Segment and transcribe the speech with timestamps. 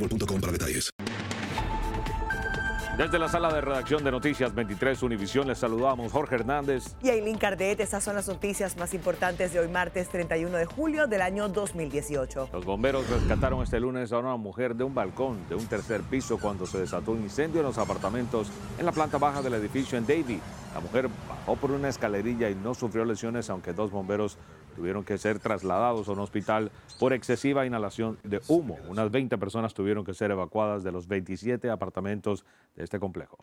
[0.00, 0.90] boostmobile.com para detalles.
[3.00, 6.96] Desde la sala de redacción de Noticias 23 Univisión les saludamos Jorge Hernández.
[7.02, 11.06] Y Aileen Cardet, estas son las noticias más importantes de hoy martes 31 de julio
[11.06, 12.50] del año 2018.
[12.52, 16.36] Los bomberos rescataron este lunes a una mujer de un balcón de un tercer piso
[16.38, 20.06] cuando se desató un incendio en los apartamentos en la planta baja del edificio en
[20.06, 20.40] Davie.
[20.74, 24.36] La mujer bajó por una escalerilla y no sufrió lesiones, aunque dos bomberos
[24.80, 28.78] tuvieron que ser trasladados a un hospital por excesiva inhalación de humo.
[28.88, 33.36] Unas 20 personas tuvieron que ser evacuadas de los 27 apartamentos de este complejo.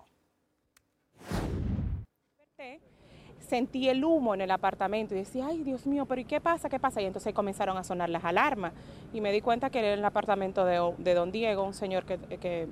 [3.48, 6.68] sentí el humo en el apartamento y decía, ay Dios mío, pero ¿y qué pasa?
[6.68, 7.02] ¿Qué pasa?
[7.02, 8.74] Y entonces comenzaron a sonar las alarmas
[9.14, 12.18] y me di cuenta que era el apartamento de, de don Diego, un señor que,
[12.18, 12.68] que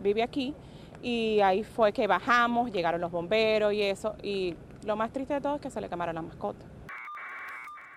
[0.00, 0.54] vive aquí,
[1.02, 5.40] y ahí fue que bajamos, llegaron los bomberos y eso, y lo más triste de
[5.40, 6.64] todo es que se le quemaron la mascota.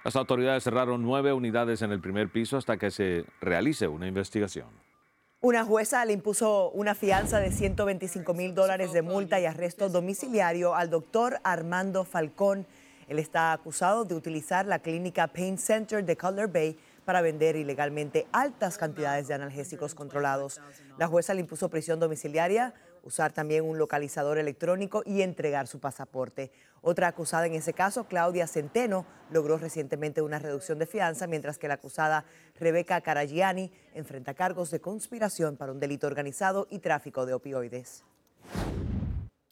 [0.05, 4.67] Las autoridades cerraron nueve unidades en el primer piso hasta que se realice una investigación.
[5.41, 10.75] Una jueza le impuso una fianza de 125 mil dólares de multa y arresto domiciliario
[10.75, 12.67] al doctor Armando Falcón.
[13.07, 18.27] Él está acusado de utilizar la clínica Pain Center de Cutler Bay para vender ilegalmente
[18.31, 20.61] altas cantidades de analgésicos controlados.
[20.99, 26.51] La jueza le impuso prisión domiciliaria, usar también un localizador electrónico y entregar su pasaporte.
[26.81, 31.67] Otra acusada en ese caso, Claudia Centeno, logró recientemente una reducción de fianza, mientras que
[31.67, 32.25] la acusada
[32.59, 38.03] Rebeca Caragiani enfrenta cargos de conspiración para un delito organizado y tráfico de opioides.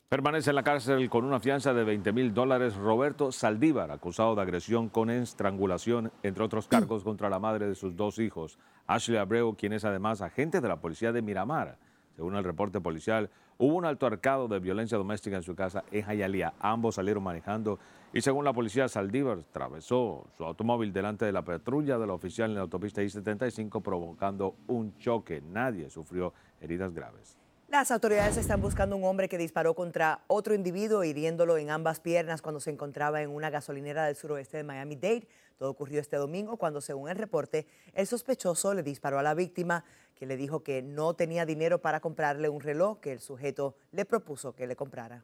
[0.10, 4.44] Permanece en la cárcel con una fianza de 20 mil dólares Roberto Saldívar, acusado de
[4.44, 9.56] agresión con estrangulación, entre otros cargos contra la madre de sus dos hijos, Ashley Abreu,
[9.56, 11.80] quien es además agente de la policía de Miramar.
[12.16, 16.06] Según el reporte policial, hubo un alto arcado de violencia doméstica en su casa en
[16.06, 16.54] Hialeah.
[16.60, 17.80] Ambos salieron manejando
[18.14, 22.52] y según la policía, Saldívar atravesó su automóvil delante de la patrulla de la oficial
[22.52, 25.42] en la autopista I-75 provocando un choque.
[25.42, 27.43] Nadie sufrió heridas graves.
[27.74, 32.44] Las autoridades están buscando un hombre que disparó contra otro individuo hiriéndolo en ambas piernas
[32.44, 35.28] cuando se encontraba en una gasolinera del suroeste de Miami-Dade.
[35.58, 39.86] Todo ocurrió este domingo cuando, según el reporte, el sospechoso le disparó a la víctima,
[40.14, 44.06] que le dijo que no tenía dinero para comprarle un reloj que el sujeto le
[44.06, 45.24] propuso que le comprara.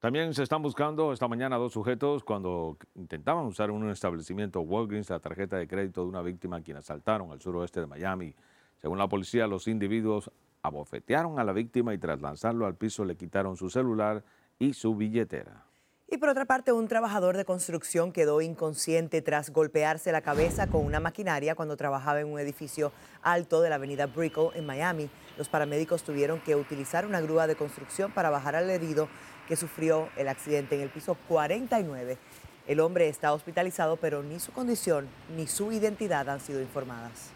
[0.00, 5.10] También se están buscando esta mañana dos sujetos cuando intentaban usar en un establecimiento Walgreens
[5.10, 8.34] la tarjeta de crédito de una víctima a quien asaltaron al suroeste de Miami.
[8.78, 10.30] Según la policía, los individuos
[10.62, 14.22] abofetearon a la víctima y tras lanzarlo al piso le quitaron su celular
[14.58, 15.64] y su billetera.
[16.08, 20.84] Y por otra parte, un trabajador de construcción quedó inconsciente tras golpearse la cabeza con
[20.84, 22.92] una maquinaria cuando trabajaba en un edificio
[23.22, 25.08] alto de la avenida Brickell en Miami.
[25.38, 29.08] Los paramédicos tuvieron que utilizar una grúa de construcción para bajar al herido
[29.48, 32.18] que sufrió el accidente en el piso 49.
[32.66, 37.32] El hombre está hospitalizado, pero ni su condición ni su identidad han sido informadas.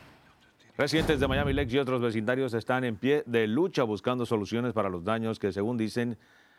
[0.78, 4.90] Residentes de Miami Lakes y otros vecindarios están en pie de lucha buscando soluciones para
[4.90, 6.18] los daños que, según dicen,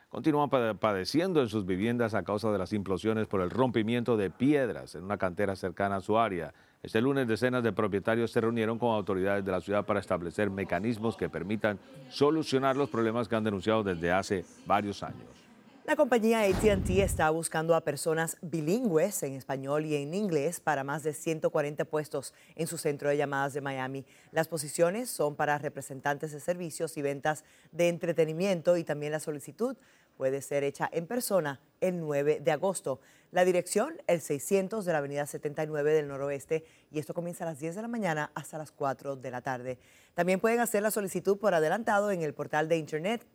[0.10, 4.96] continúan padeciendo en sus viviendas a causa de las implosiones por el rompimiento de piedras
[4.96, 6.52] en una cantera cercana a su área.
[6.81, 11.16] Este lunes decenas de propietarios se reunieron con autoridades de la ciudad para establecer mecanismos
[11.16, 11.78] que permitan
[12.10, 15.47] solucionar los problemas que han denunciado desde hace varios años.
[15.88, 21.01] La compañía ATT está buscando a personas bilingües en español y en inglés para más
[21.01, 24.06] de 140 puestos en su centro de llamadas de Miami.
[24.34, 29.78] Las posiciones son para representantes de servicios y ventas de entretenimiento y también la solicitud
[30.18, 33.00] puede ser hecha en persona el 9 de agosto.
[33.31, 37.60] La dirección, el 600 de la Avenida 79 del Noroeste, y esto comienza a las
[37.60, 39.80] 10 de la mañana hasta las 4 de la tarde.
[40.16, 43.25] También pueden hacer la solicitud por adelantado en el portal de Internet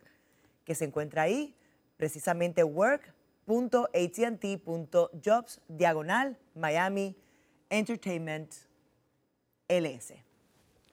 [0.65, 1.55] que se encuentra ahí
[2.03, 7.15] precisamente work.atnt.jobs diagonal Miami
[7.69, 8.51] Entertainment
[9.69, 10.15] LS.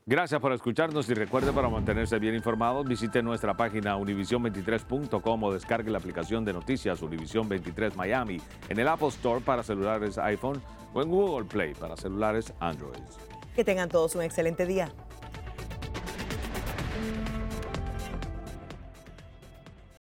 [0.07, 5.91] Gracias por escucharnos y recuerde para mantenerse bien informados visite nuestra página univision23.com o descargue
[5.91, 10.63] la aplicación de noticias Univision 23 Miami en el Apple Store para celulares iPhone
[10.95, 13.03] o en Google Play para celulares Android.
[13.57, 14.93] Que tengan todos un excelente día.